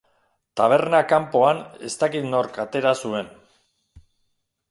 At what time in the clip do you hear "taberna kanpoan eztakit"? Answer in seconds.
0.59-2.27